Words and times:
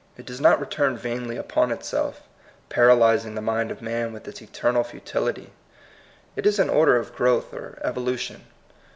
It 0.17 0.25
does 0.25 0.41
not 0.41 0.59
return 0.59 0.97
vainly 0.97 1.37
upon 1.37 1.71
itself, 1.71 2.23
paralyzing 2.69 3.35
the 3.35 3.39
mind 3.39 3.69
of 3.69 3.83
man 3.83 4.11
with 4.13 4.27
its 4.27 4.41
eternal 4.41 4.83
futility. 4.83 5.53
It 6.35 6.47
is 6.47 6.57
an 6.57 6.71
order 6.71 6.95
of 6.97 7.15
growth 7.15 7.53
or 7.53 7.77
evolution. 7.83 8.45